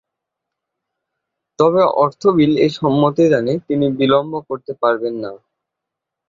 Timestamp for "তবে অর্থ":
1.59-2.21